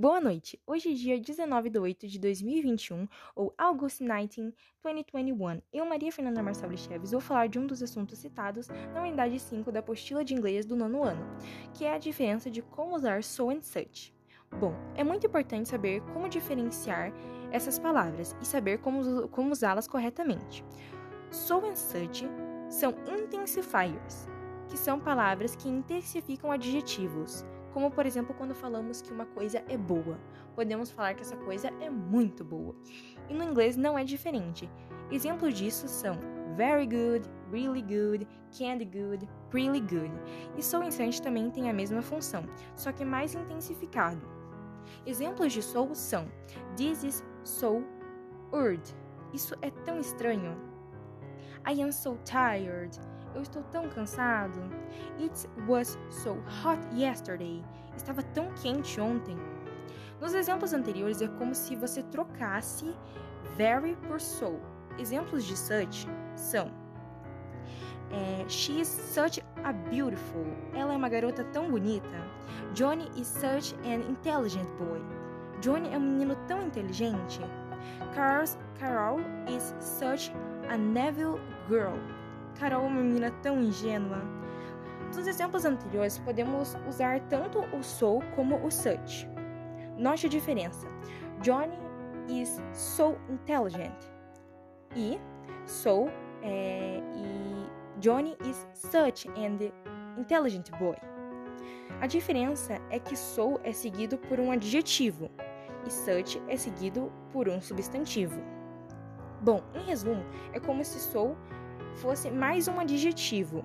Boa 0.00 0.20
noite! 0.20 0.62
Hoje 0.64 0.92
é 0.92 0.94
dia 0.94 1.20
19 1.20 1.70
de 1.70 1.78
8 1.80 2.06
de 2.06 2.20
2021, 2.20 3.08
ou 3.34 3.52
August 3.58 3.98
19, 3.98 4.54
2021. 4.80 5.60
Eu, 5.72 5.84
Maria 5.86 6.12
Fernanda 6.12 6.40
Marcelo 6.40 6.78
Chaves, 6.78 7.10
vou 7.10 7.20
falar 7.20 7.48
de 7.48 7.58
um 7.58 7.66
dos 7.66 7.82
assuntos 7.82 8.16
citados 8.16 8.68
na 8.94 9.02
unidade 9.02 9.40
5 9.40 9.72
da 9.72 9.80
apostila 9.80 10.24
de 10.24 10.34
inglês 10.34 10.64
do 10.64 10.76
nono 10.76 11.02
ano, 11.02 11.26
que 11.74 11.84
é 11.84 11.94
a 11.94 11.98
diferença 11.98 12.48
de 12.48 12.62
como 12.62 12.94
usar 12.94 13.24
so 13.24 13.50
and 13.50 13.60
such. 13.60 14.14
Bom, 14.60 14.72
é 14.94 15.02
muito 15.02 15.26
importante 15.26 15.68
saber 15.68 16.00
como 16.12 16.28
diferenciar 16.28 17.12
essas 17.50 17.76
palavras 17.76 18.36
e 18.40 18.46
saber 18.46 18.78
como, 18.78 19.26
como 19.30 19.50
usá-las 19.50 19.88
corretamente. 19.88 20.64
So 21.32 21.66
and 21.66 21.74
such 21.74 22.24
são 22.68 22.94
intensifiers, 23.08 24.28
que 24.68 24.78
são 24.78 25.00
palavras 25.00 25.56
que 25.56 25.68
intensificam 25.68 26.52
adjetivos 26.52 27.44
como 27.72 27.90
por 27.90 28.06
exemplo 28.06 28.34
quando 28.34 28.54
falamos 28.54 29.02
que 29.02 29.12
uma 29.12 29.26
coisa 29.26 29.62
é 29.68 29.76
boa. 29.76 30.18
Podemos 30.54 30.90
falar 30.90 31.14
que 31.14 31.22
essa 31.22 31.36
coisa 31.36 31.68
é 31.80 31.88
muito 31.88 32.44
boa. 32.44 32.74
E 33.28 33.34
no 33.34 33.44
inglês 33.44 33.76
não 33.76 33.98
é 33.98 34.04
diferente. 34.04 34.68
Exemplos 35.10 35.54
disso 35.54 35.88
são 35.88 36.18
very 36.56 36.86
good, 36.86 37.28
really 37.50 37.82
good, 37.82 38.26
candy 38.50 38.84
good, 38.84 39.28
really 39.52 39.80
good. 39.80 40.12
E 40.56 40.62
so 40.62 40.82
instant 40.82 41.20
também 41.20 41.50
tem 41.50 41.70
a 41.70 41.72
mesma 41.72 42.02
função, 42.02 42.44
só 42.74 42.90
que 42.92 43.04
mais 43.04 43.34
intensificado. 43.34 44.20
Exemplos 45.06 45.52
de 45.52 45.62
so 45.62 45.94
são 45.94 46.26
this 46.76 47.04
is 47.04 47.24
so 47.44 47.84
weird. 48.52 48.82
Isso 49.32 49.54
é 49.62 49.70
tão 49.70 50.00
estranho. 50.00 50.56
I 51.66 51.82
am 51.82 51.92
so 51.92 52.18
tired. 52.24 52.98
Eu 53.34 53.42
estou 53.42 53.62
tão 53.64 53.88
cansado. 53.88 54.58
It 55.20 55.48
was 55.66 55.98
so 56.10 56.36
hot 56.62 56.80
yesterday. 56.94 57.64
Estava 57.96 58.22
tão 58.22 58.50
quente 58.54 59.00
ontem. 59.00 59.36
Nos 60.20 60.34
exemplos 60.34 60.72
anteriores 60.72 61.20
é 61.22 61.28
como 61.28 61.54
se 61.54 61.76
você 61.76 62.02
trocasse 62.04 62.94
very 63.56 63.96
por 64.08 64.20
so. 64.20 64.58
Exemplos 64.98 65.44
de 65.44 65.56
such 65.56 66.08
são 66.34 66.72
é, 68.10 68.44
She 68.48 68.80
is 68.80 68.88
such 68.88 69.42
a 69.64 69.72
beautiful. 69.72 70.46
Ela 70.74 70.94
é 70.94 70.96
uma 70.96 71.08
garota 71.08 71.44
tão 71.44 71.70
bonita. 71.70 72.08
Johnny 72.74 73.08
is 73.16 73.26
such 73.26 73.74
an 73.84 74.00
intelligent 74.08 74.68
boy. 74.78 75.00
Johnny 75.60 75.92
é 75.92 75.98
um 75.98 76.00
menino 76.00 76.36
tão 76.46 76.62
inteligente. 76.62 77.40
Carol 78.14 79.20
is 79.48 79.74
such 79.80 80.32
a 80.68 80.76
Neville 80.76 81.40
girl. 81.68 81.98
Carol 82.58 82.84
é 82.84 82.86
uma 82.86 83.02
menina 83.02 83.30
tão 83.42 83.60
ingênua. 83.60 84.20
Nos 85.14 85.26
exemplos 85.26 85.64
anteriores, 85.64 86.18
podemos 86.18 86.76
usar 86.86 87.20
tanto 87.28 87.60
o 87.74 87.82
so 87.82 88.20
como 88.34 88.56
o 88.64 88.70
such. 88.70 89.28
Note 89.96 90.26
a 90.26 90.28
diferença. 90.28 90.86
Johnny 91.40 91.78
is 92.28 92.60
so 92.72 93.16
intelligent. 93.30 93.94
E 94.94 95.18
so 95.66 96.06
é, 96.42 97.00
e 97.14 98.00
Johnny 98.00 98.36
is 98.44 98.66
such 98.74 99.28
an 99.28 99.58
intelligent 100.18 100.70
boy. 100.78 100.96
A 102.00 102.06
diferença 102.06 102.80
é 102.90 102.98
que 102.98 103.16
so 103.16 103.58
é 103.64 103.72
seguido 103.72 104.18
por 104.18 104.38
um 104.38 104.50
adjetivo 104.50 105.30
e 105.86 105.90
such 105.90 106.42
é 106.48 106.56
seguido 106.56 107.10
por 107.32 107.48
um 107.48 107.60
substantivo. 107.60 108.40
Bom, 109.40 109.62
em 109.74 109.84
resumo, 109.84 110.24
é 110.52 110.60
como 110.60 110.84
se 110.84 110.98
sou 110.98 111.36
fosse 111.98 112.30
mais 112.30 112.68
um 112.68 112.78
adjetivo. 112.80 113.64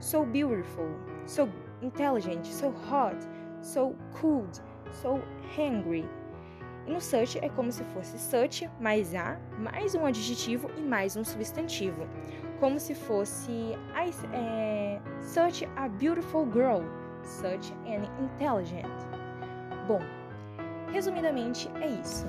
So 0.00 0.24
beautiful, 0.24 0.88
so 1.26 1.48
intelligent, 1.82 2.46
so 2.46 2.68
hot, 2.68 3.16
so 3.60 3.94
cold, 4.20 4.60
so 4.92 5.20
hungry. 5.56 6.04
E 6.86 6.90
no 6.92 7.00
such 7.00 7.38
é 7.38 7.48
como 7.48 7.72
se 7.72 7.82
fosse 7.84 8.18
such 8.18 8.68
mais 8.80 9.14
a, 9.14 9.38
mais 9.58 9.94
um 9.94 10.04
adjetivo 10.06 10.70
e 10.76 10.80
mais 10.80 11.16
um 11.16 11.24
substantivo. 11.24 12.06
Como 12.60 12.78
se 12.78 12.94
fosse 12.94 13.76
é, 14.32 15.00
such 15.20 15.66
a 15.76 15.88
beautiful 15.88 16.46
girl, 16.52 16.82
such 17.22 17.72
an 17.86 18.04
intelligent. 18.22 18.86
Bom, 19.88 20.00
resumidamente 20.92 21.68
é 21.80 21.88
isso. 21.88 22.26